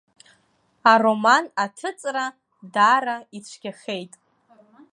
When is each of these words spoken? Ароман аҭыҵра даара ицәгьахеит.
Ароман 0.91 1.45
аҭыҵра 1.63 2.25
даара 2.73 3.17
ицәгьахеит. 3.37 4.13